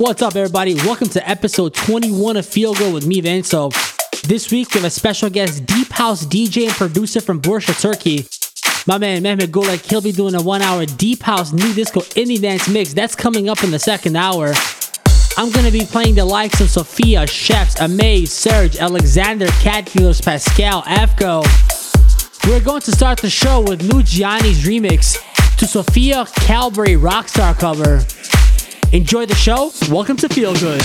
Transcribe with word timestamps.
What's 0.00 0.22
up, 0.22 0.34
everybody? 0.34 0.76
Welcome 0.76 1.10
to 1.10 1.28
episode 1.28 1.74
21 1.74 2.38
of 2.38 2.46
Feel 2.46 2.72
Good 2.72 2.94
with 2.94 3.06
me, 3.06 3.20
Vance. 3.20 3.50
So, 3.50 3.68
this 4.24 4.50
week 4.50 4.72
we 4.72 4.80
have 4.80 4.86
a 4.86 4.90
special 4.90 5.28
guest, 5.28 5.66
Deep 5.66 5.90
House 5.90 6.24
DJ 6.24 6.68
and 6.68 6.72
producer 6.72 7.20
from 7.20 7.38
Bursa, 7.42 7.78
Turkey. 7.78 8.24
My 8.86 8.96
man, 8.96 9.22
Mehmet 9.22 9.48
Golek, 9.48 9.84
he'll 9.90 10.00
be 10.00 10.10
doing 10.10 10.34
a 10.34 10.40
one 10.40 10.62
hour 10.62 10.86
Deep 10.86 11.22
House 11.22 11.52
New 11.52 11.74
Disco 11.74 12.00
Indie 12.00 12.40
Dance 12.40 12.66
mix. 12.66 12.94
That's 12.94 13.14
coming 13.14 13.50
up 13.50 13.62
in 13.62 13.70
the 13.70 13.78
second 13.78 14.16
hour. 14.16 14.54
I'm 15.36 15.52
going 15.52 15.66
to 15.66 15.70
be 15.70 15.84
playing 15.84 16.14
the 16.14 16.24
likes 16.24 16.62
of 16.62 16.70
Sophia, 16.70 17.26
Chefs, 17.26 17.78
Amaze, 17.78 18.32
Serge, 18.32 18.78
Alexander, 18.78 19.48
Cat 19.60 19.84
Pascal, 19.84 20.80
Afko. 20.84 21.44
We're 22.48 22.64
going 22.64 22.80
to 22.80 22.92
start 22.92 23.20
the 23.20 23.28
show 23.28 23.60
with 23.60 23.82
Lou 23.82 24.02
Gianni's 24.02 24.64
remix 24.64 25.18
to 25.58 25.66
Sofia 25.66 26.24
Karlberg 26.24 27.02
Rockstar 27.02 27.54
cover. 27.58 28.02
Enjoy 28.92 29.24
the 29.24 29.36
show. 29.36 29.70
Welcome 29.88 30.16
to 30.16 30.28
Feel 30.28 30.52
Good. 30.54 30.82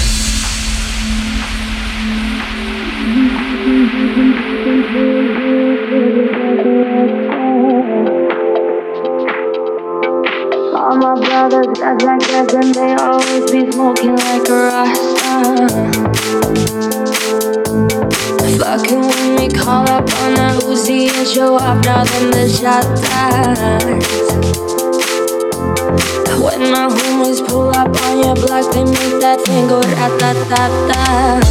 All 10.76 10.98
my 10.98 11.16
brothers 11.16 11.66
got 11.80 12.04
like 12.04 12.20
gas 12.20 12.54
and 12.54 12.76
they 12.76 12.94
always 12.94 13.52
be 13.52 13.72
smoking 13.72 14.16
like 14.16 14.50
a 14.50 14.54
rasta. 14.54 15.66
Fucking 18.60 19.02
when 19.02 19.36
we 19.38 19.48
call 19.50 19.90
up 19.90 20.08
on 20.22 20.36
that 20.36 20.62
Uzi 20.62 21.10
and 21.10 21.28
show 21.28 21.56
up 21.56 21.84
now 21.84 22.04
them 22.04 22.30
the 22.30 22.48
shot 22.48 22.86
when 26.42 26.72
my 26.72 26.88
homies 26.90 27.46
pull 27.48 27.70
up 27.70 27.96
on 28.04 28.20
your 28.24 28.36
block, 28.36 28.74
they 28.74 28.84
make 28.84 29.20
that 29.22 29.42
thing 29.46 29.68
go 29.68 29.80
rat-tat-tat-tat. 29.82 31.44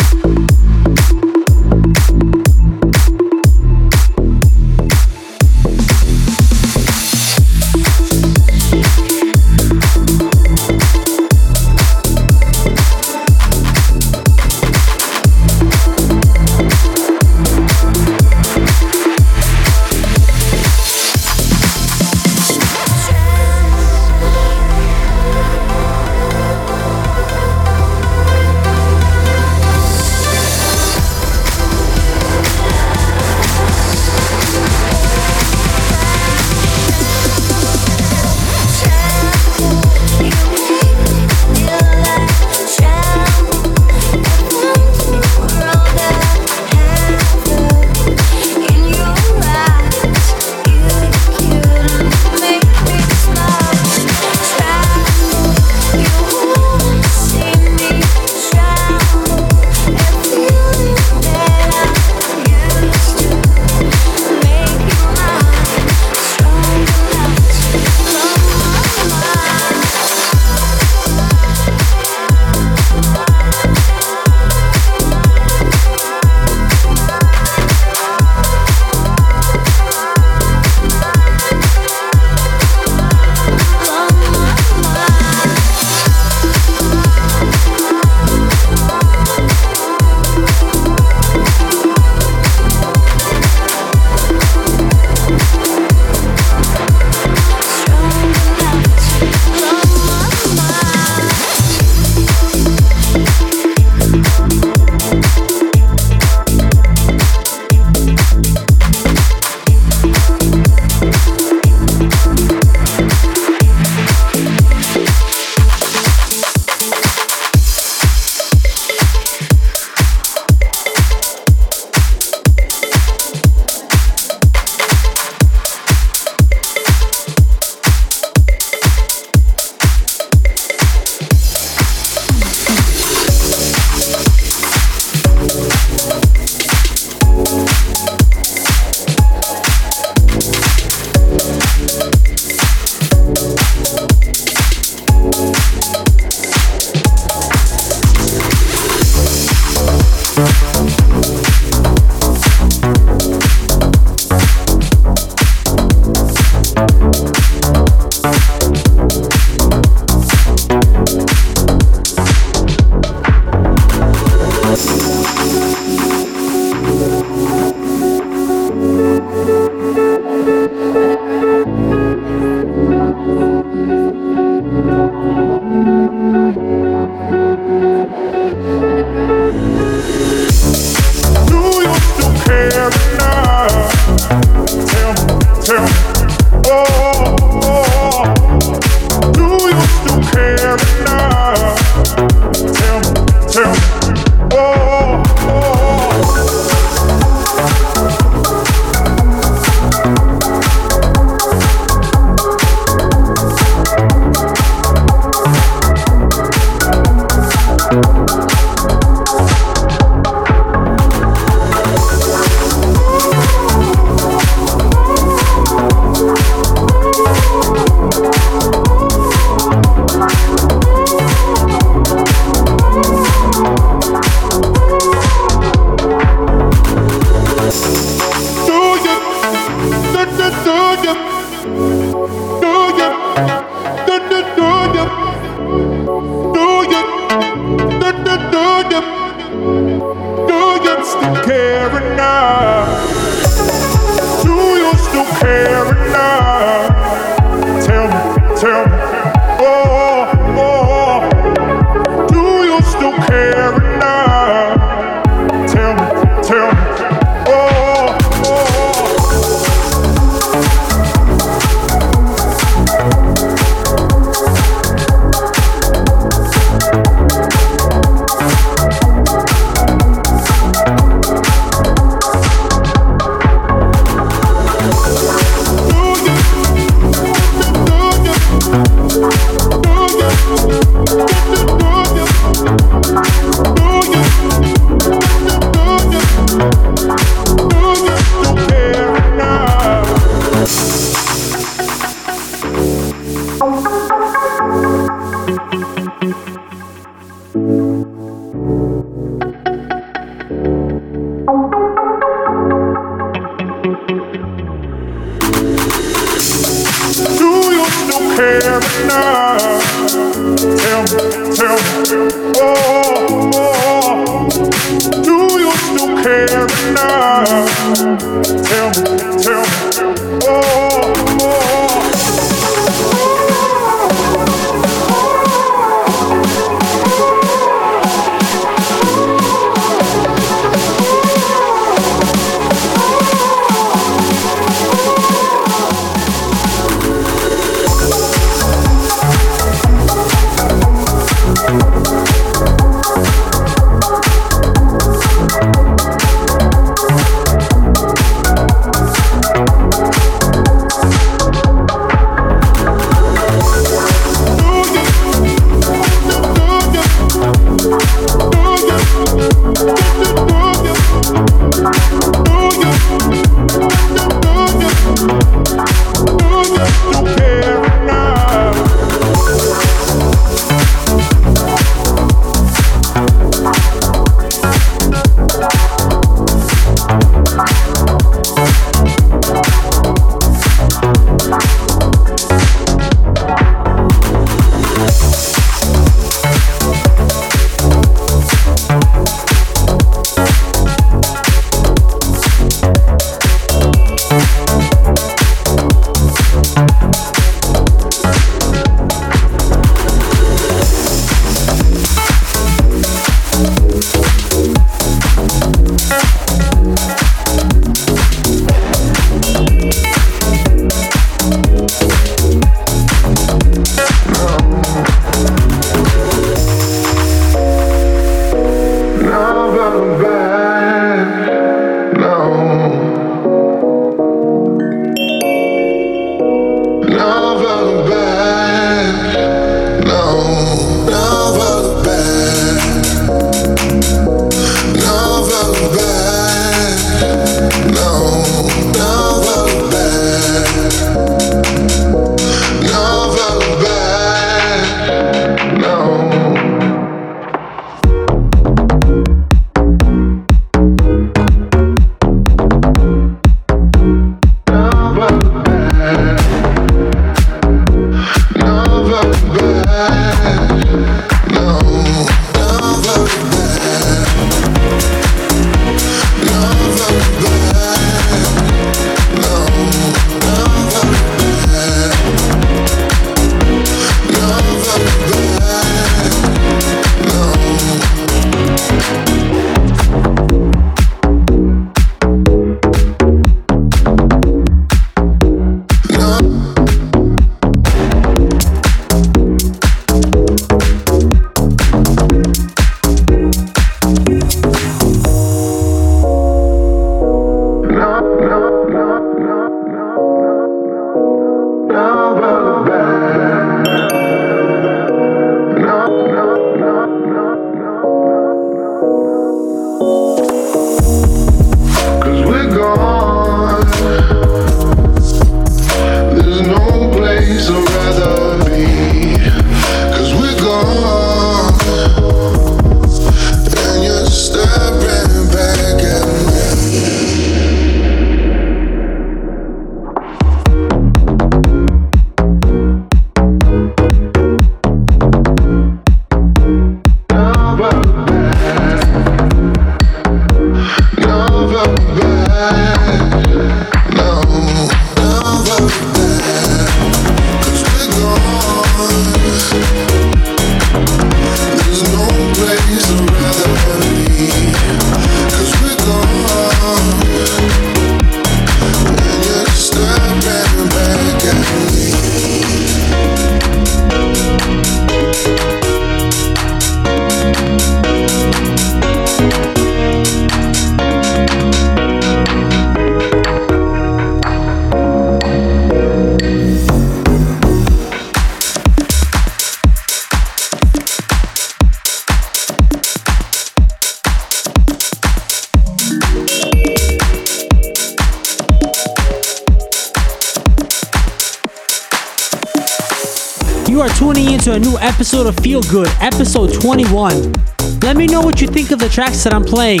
Episode 596.24 596.72
21. 596.80 597.52
Let 598.00 598.16
me 598.16 598.26
know 598.26 598.40
what 598.40 598.58
you 598.62 598.66
think 598.66 598.90
of 598.92 598.98
the 598.98 599.10
tracks 599.10 599.44
that 599.44 599.52
I'm 599.52 599.62
playing. 599.62 600.00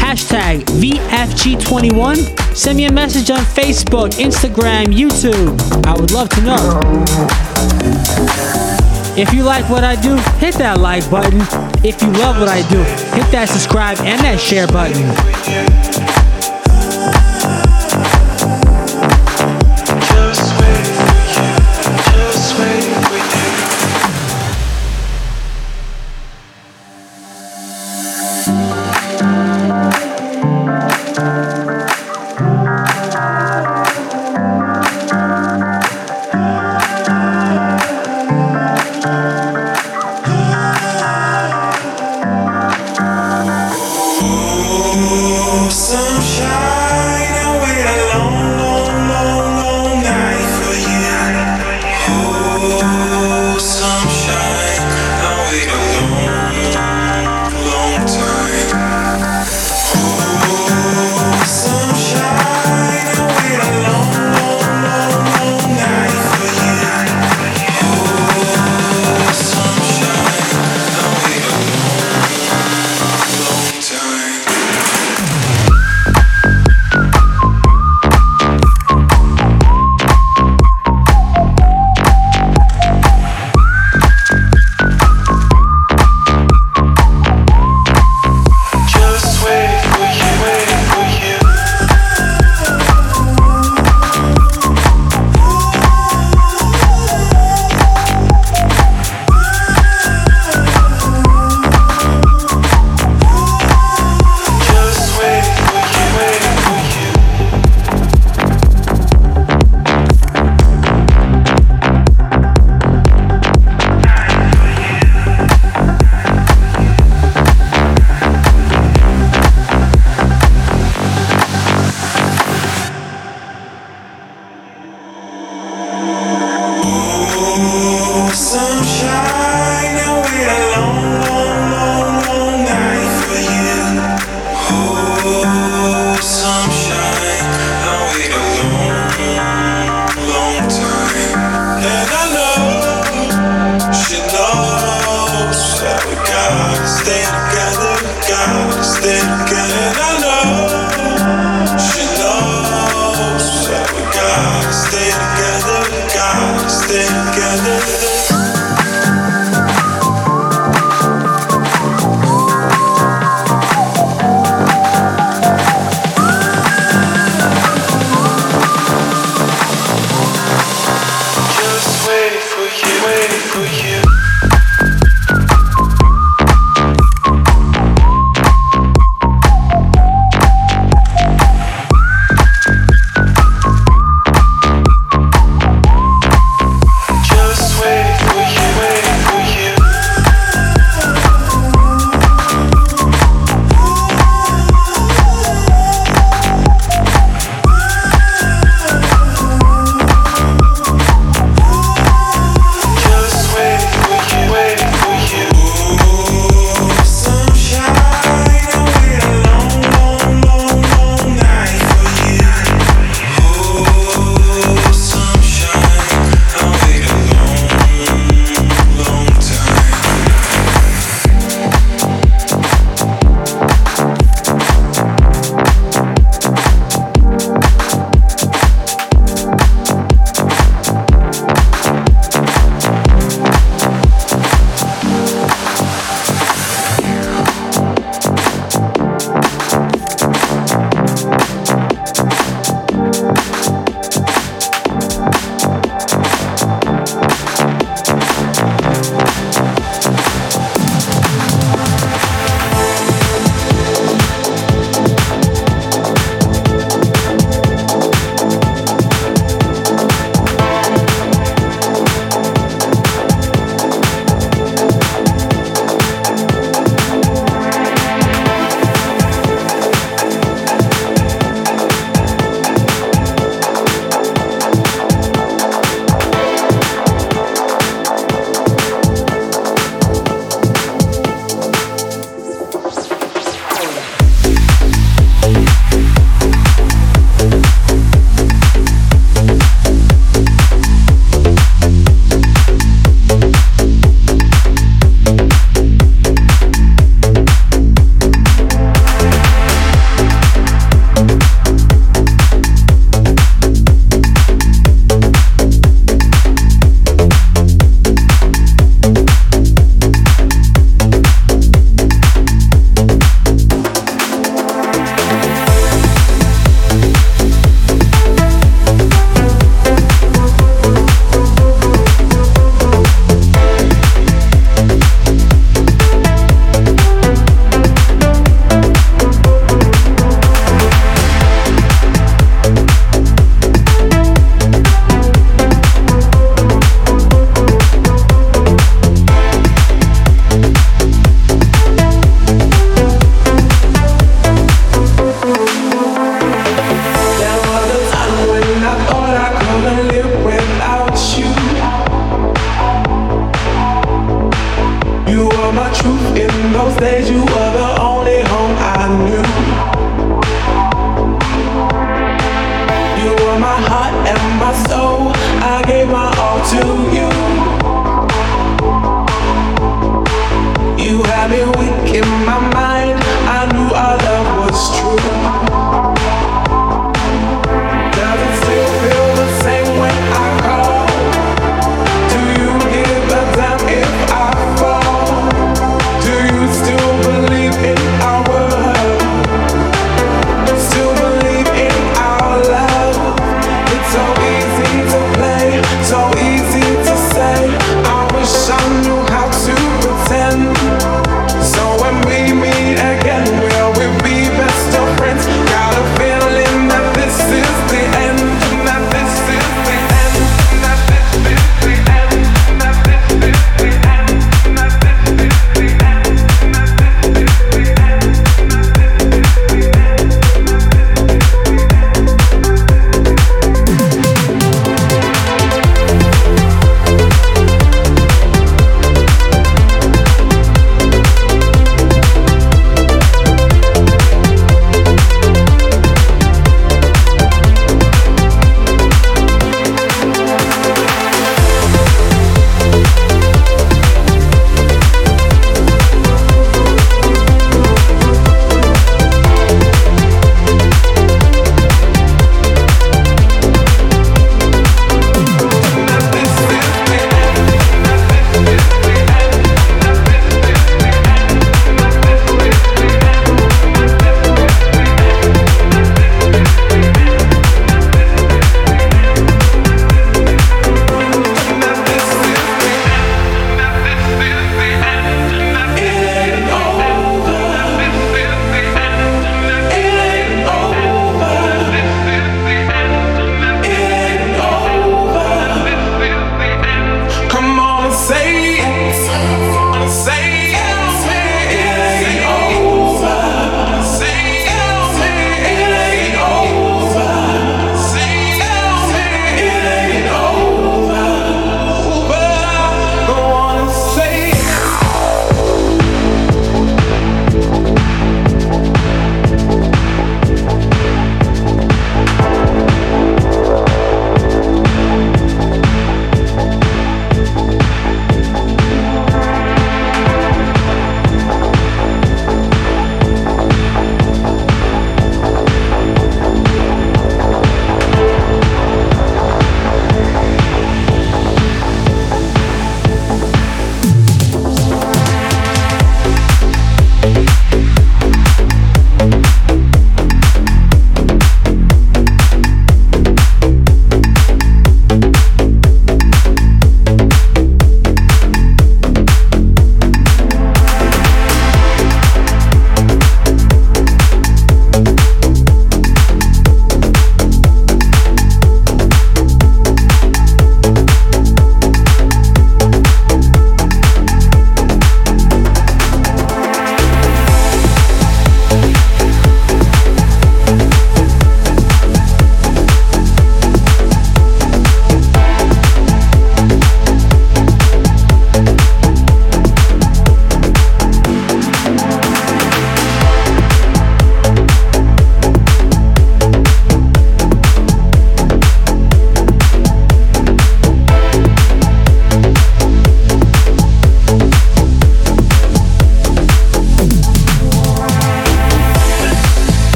Hashtag 0.00 0.64
VFG21. 0.64 2.56
Send 2.56 2.78
me 2.78 2.86
a 2.86 2.92
message 2.92 3.30
on 3.30 3.40
Facebook, 3.40 4.12
Instagram, 4.12 4.86
YouTube. 4.86 5.60
I 5.86 5.92
would 5.92 6.10
love 6.10 6.30
to 6.30 6.40
know. 6.40 7.04
If 9.14 9.34
you 9.34 9.42
like 9.42 9.68
what 9.68 9.84
I 9.84 10.00
do, 10.00 10.16
hit 10.38 10.54
that 10.54 10.80
like 10.80 11.08
button. 11.10 11.40
If 11.84 12.00
you 12.00 12.08
love 12.12 12.40
what 12.40 12.48
I 12.48 12.66
do, 12.70 12.78
hit 13.14 13.30
that 13.32 13.50
subscribe 13.50 13.98
and 13.98 14.18
that 14.22 14.40
share 14.40 14.66
button. 14.68 15.87
sunshine. 45.88 46.67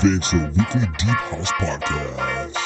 Feel 0.00 0.10
Vince, 0.10 0.32
a 0.32 0.36
weekly 0.56 0.86
deep 0.98 1.16
house 1.30 1.52
podcast. 1.52 2.65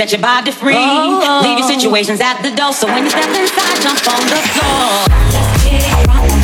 set 0.00 0.12
your 0.12 0.20
body 0.20 0.50
free. 0.50 0.74
Oh. 0.76 1.40
Leave 1.42 1.58
your 1.58 1.68
situations 1.68 2.20
at 2.20 2.40
the 2.42 2.50
door. 2.56 2.72
So 2.72 2.86
when 2.86 3.04
you 3.04 3.10
step 3.10 3.28
inside, 3.28 3.82
jump 3.82 4.00
on 4.08 4.22
the 4.32 4.40
floor. 4.54 5.04
Let's 5.32 5.64
get 5.64 6.36
it 6.36 6.39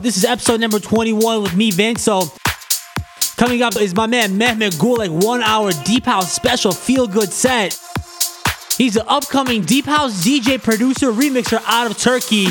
This 0.00 0.16
is 0.16 0.24
episode 0.24 0.60
number 0.60 0.78
21 0.78 1.42
with 1.42 1.54
me, 1.54 1.70
Vinso. 1.70 2.36
Coming 3.36 3.62
up 3.62 3.76
is 3.76 3.94
my 3.94 4.06
man 4.06 4.38
Mehmet 4.38 4.72
Gulik, 4.78 5.10
one 5.24 5.42
hour 5.42 5.72
Deep 5.84 6.04
House 6.04 6.32
special 6.32 6.72
Feel 6.72 7.06
Good 7.06 7.32
set. 7.32 7.78
He's 8.78 8.96
an 8.96 9.04
upcoming 9.06 9.62
Deep 9.62 9.84
House 9.84 10.24
DJ, 10.24 10.62
producer, 10.62 11.12
remixer 11.12 11.62
out 11.66 11.90
of 11.90 11.98
Turkey. 11.98 12.46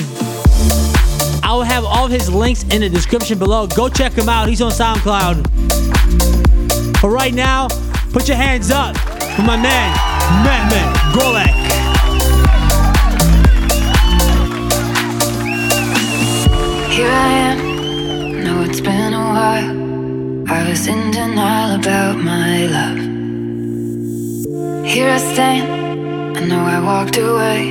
I 1.44 1.54
will 1.54 1.64
have 1.64 1.84
all 1.86 2.08
his 2.08 2.30
links 2.30 2.64
in 2.64 2.82
the 2.82 2.90
description 2.90 3.40
below. 3.40 3.68
Go 3.68 3.90
check 3.90 4.14
him 4.14 4.30
out. 4.30 4.48
He's 4.48 4.62
on 4.62 4.72
SoundCloud. 4.72 5.44
But 7.02 7.10
right 7.10 7.34
now, 7.34 7.68
put 8.12 8.28
your 8.28 8.38
hands 8.38 8.72
up 8.72 8.98
for 8.98 9.42
my 9.42 9.58
man 9.58 9.96
Mehmet 10.46 10.94
Gulik. 11.14 11.91
Here 17.02 17.10
I 17.10 17.34
am. 17.50 18.44
Know 18.44 18.62
it's 18.62 18.80
been 18.80 19.14
a 19.16 19.26
while. 19.36 19.72
I 20.58 20.70
was 20.70 20.86
in 20.86 21.10
denial 21.10 21.80
about 21.80 22.18
my 22.18 22.68
love. 22.78 23.00
Here 24.86 25.10
I 25.10 25.18
stand. 25.18 26.38
I 26.38 26.42
know 26.46 26.64
I 26.76 26.80
walked 26.80 27.18
away. 27.18 27.62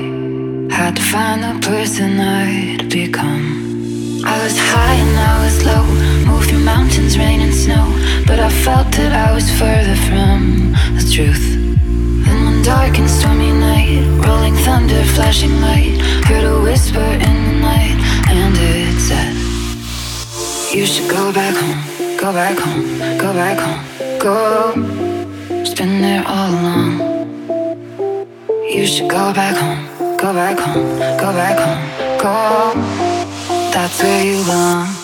Had 0.69 0.97
to 0.97 1.03
find 1.13 1.45
the 1.45 1.55
person 1.65 2.19
I'd 2.19 2.91
become. 2.91 4.25
I 4.25 4.37
was 4.43 4.59
high 4.59 4.99
and 5.05 5.17
I 5.33 5.35
was 5.45 5.57
low. 5.65 5.85
Moved 6.27 6.49
through 6.49 6.65
mountains, 6.65 7.17
rain 7.17 7.41
and 7.41 7.55
snow. 7.55 7.87
But 8.27 8.41
I 8.41 8.51
felt 8.65 8.91
that 8.99 9.13
I 9.13 9.33
was 9.33 9.49
further 9.61 9.99
from 10.09 10.73
the 10.99 11.07
truth. 11.15 11.47
In 12.31 12.37
one 12.49 12.63
dark 12.65 12.99
and 12.99 13.09
stormy 13.09 13.53
night, 13.53 14.03
rolling 14.27 14.57
thunder, 14.67 15.05
flashing 15.15 15.61
light, 15.61 16.01
heard 16.27 16.47
a 16.55 16.61
whisper 16.67 17.09
in 17.29 17.37
the 17.47 17.57
night, 17.71 17.97
and 18.29 18.57
it 18.57 18.80
You 20.73 20.87
should 20.87 21.11
go 21.11 21.33
back 21.33 21.57
home, 21.57 22.17
go 22.17 22.33
back 22.33 22.57
home, 22.57 23.19
go 23.19 23.33
back 23.33 23.59
home, 23.59 24.19
go. 24.21 24.73
It's 25.51 25.75
been 25.75 26.01
there 26.01 26.23
all 26.25 26.49
along. 26.49 27.01
You 28.73 28.87
should 28.87 29.11
go 29.11 29.33
back 29.35 29.57
home, 29.57 30.17
go 30.17 30.33
back 30.33 30.61
home, 30.61 30.99
go 31.19 31.33
back 31.33 31.59
home, 31.59 32.19
go. 32.23 32.75
That's 33.73 34.01
where 34.01 34.25
you 34.25 34.45
belong. 34.45 35.00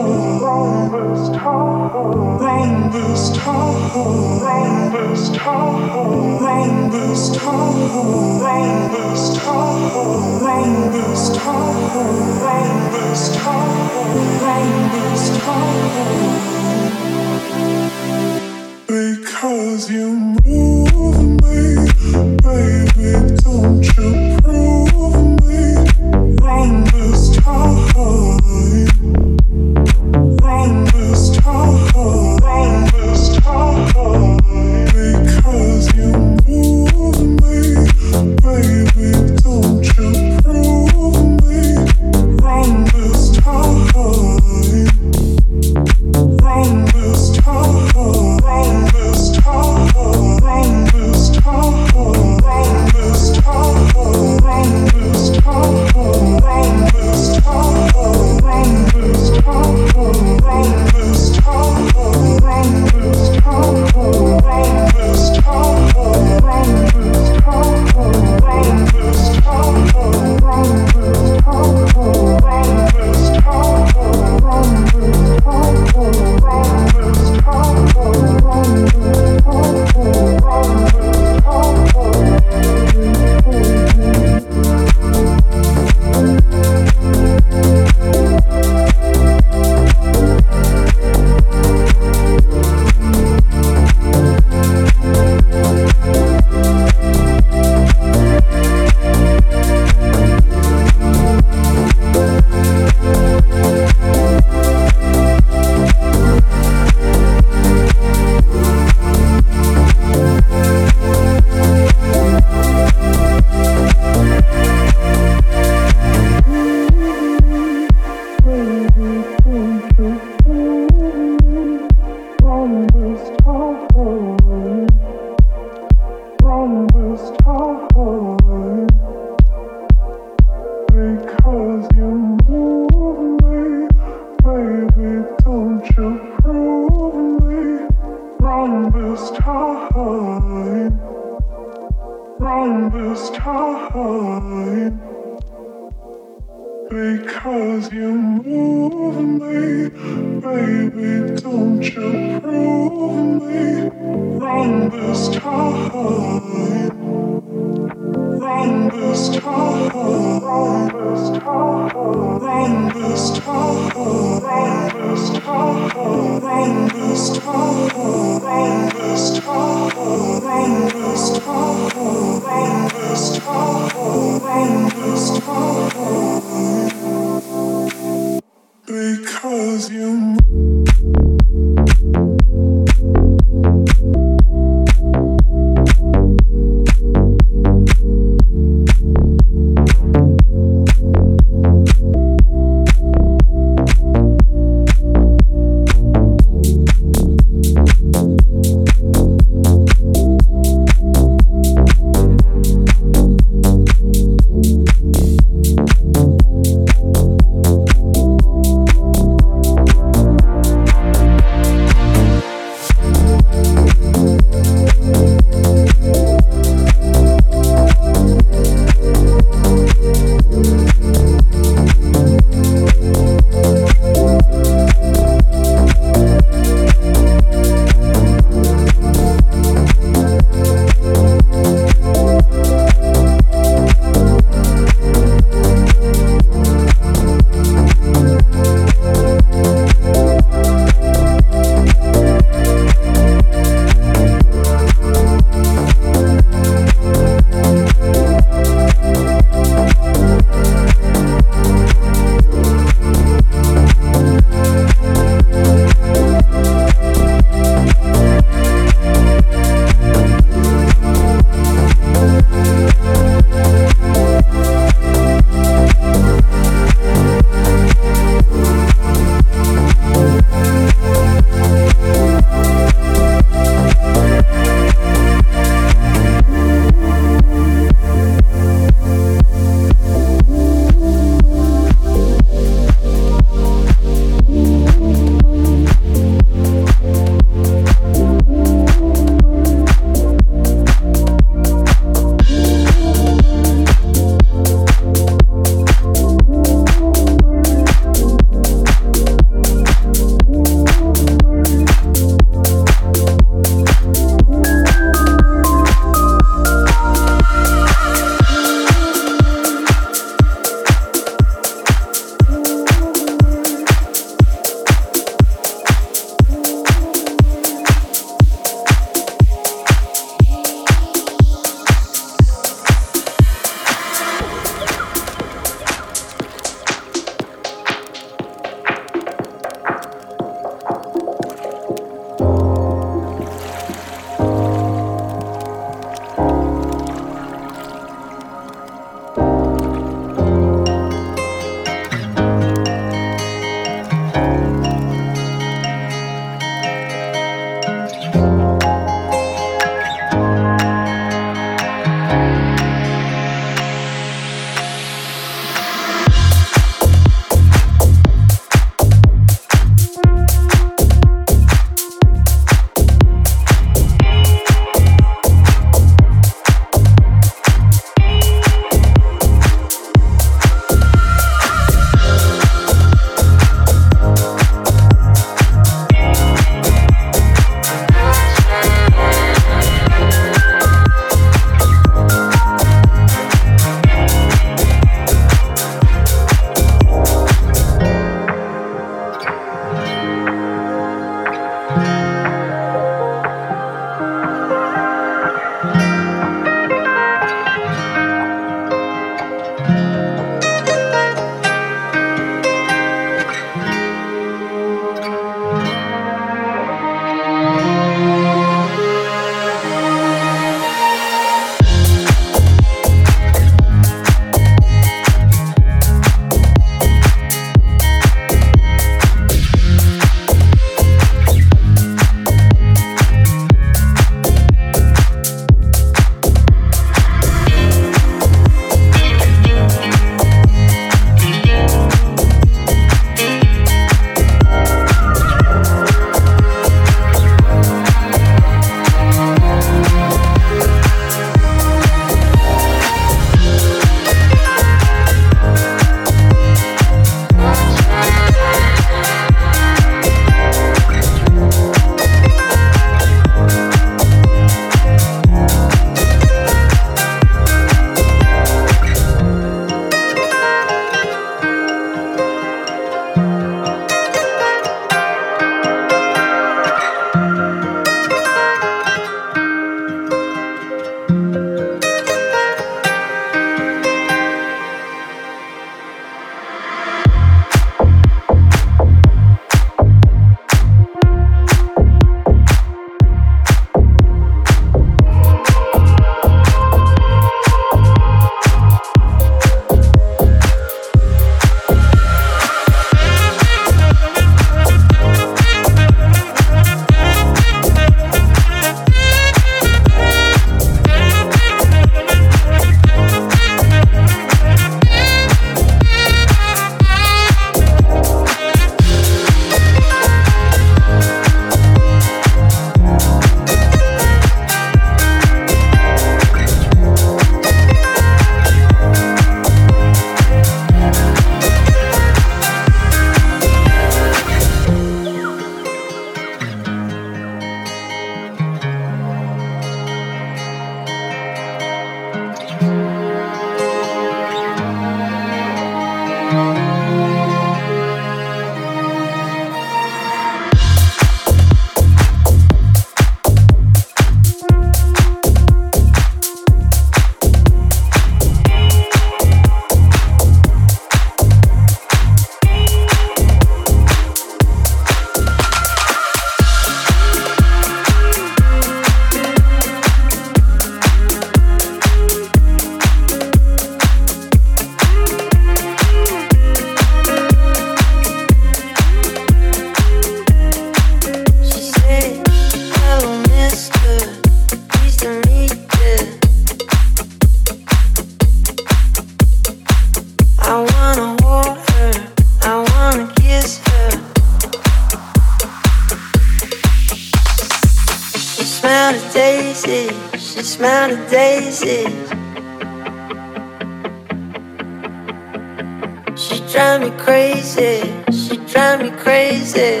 She 596.36 596.60
drive 596.70 597.00
me 597.00 597.10
crazy. 597.18 598.12
She 598.30 598.56
drive 598.72 599.00
me 599.02 599.10
crazy. 599.10 600.00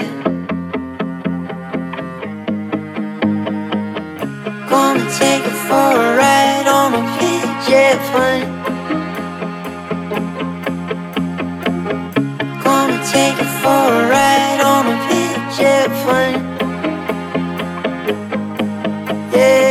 Gonna 4.68 5.06
take 5.18 5.44
it 5.44 5.58
for 5.68 5.90
a 6.04 6.16
ride 6.16 6.66
on 6.68 6.92
plane. 8.10 8.64
Take 13.12 13.38
it 13.38 13.52
for 13.62 13.68
a 13.68 14.08
ride 14.08 14.60
on 14.62 14.86
plane. 16.02 16.42
Yeah. 19.32 19.63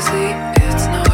It's 0.00 0.86
not 0.86 1.07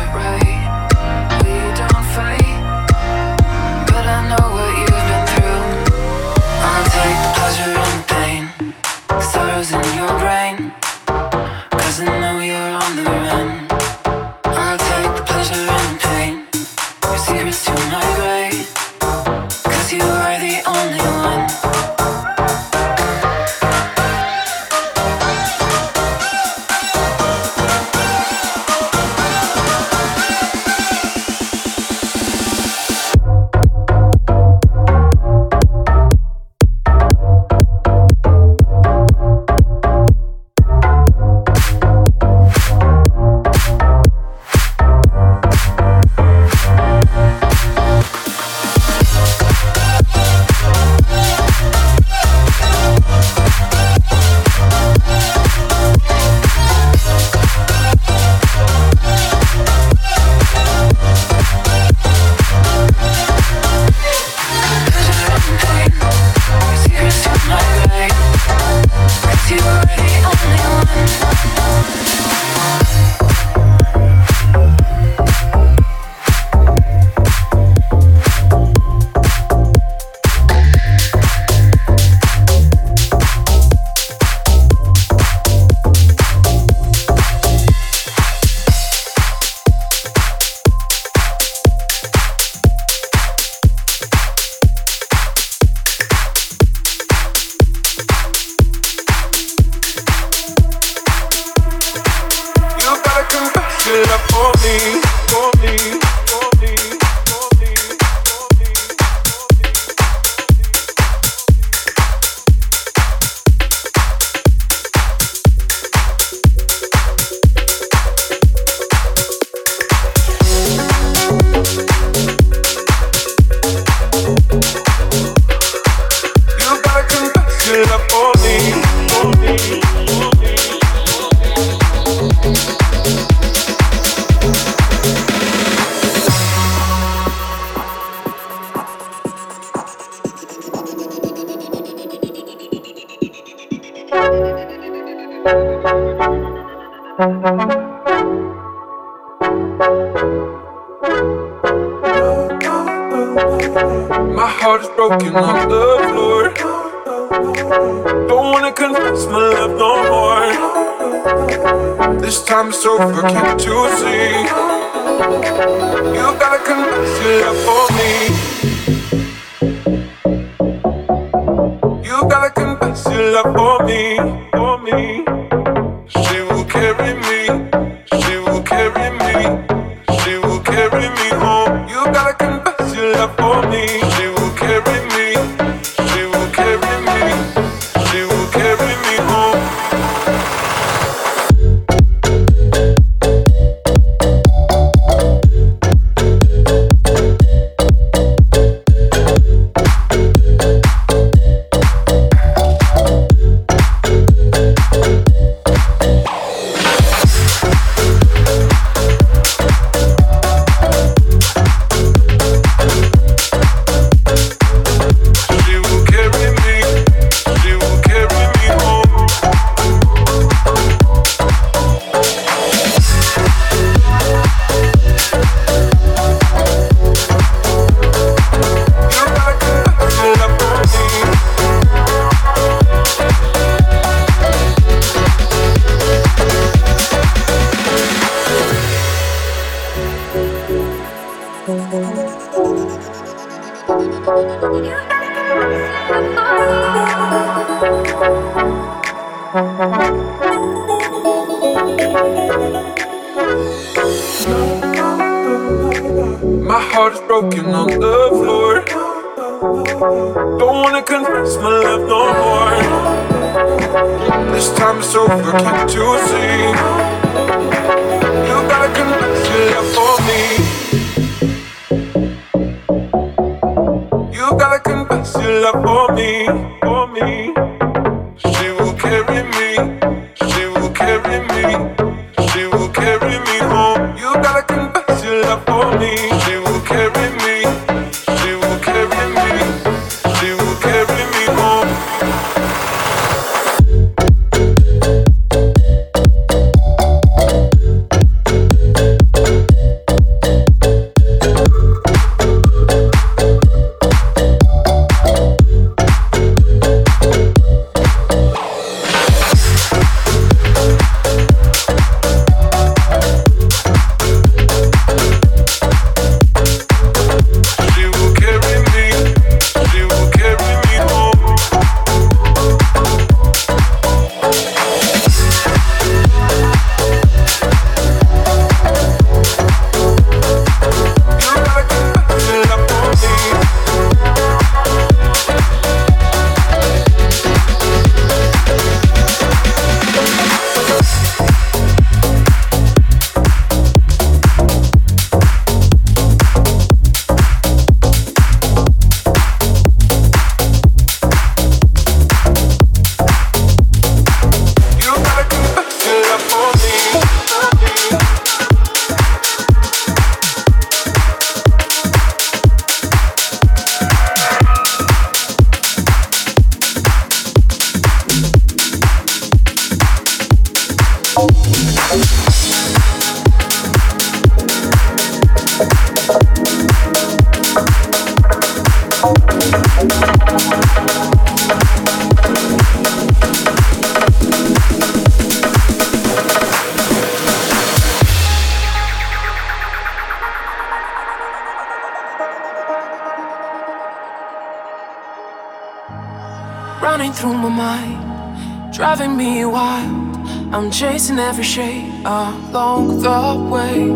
every 401.54 401.62
shade 401.62 402.12
along 402.24 403.20
the 403.20 403.70
way. 403.70 404.08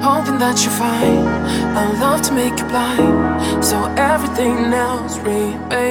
Hoping 0.00 0.38
that 0.38 0.56
you 0.64 0.70
find 0.70 1.18
a 1.76 2.00
love 2.00 2.22
to 2.22 2.32
make 2.32 2.58
you 2.58 2.64
blind, 2.64 3.62
so 3.62 3.76
everything 3.98 4.72
else 4.72 5.18
remains. 5.18 5.83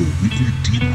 your 0.00 0.08
weekly 0.22 0.46
deep 0.64 0.89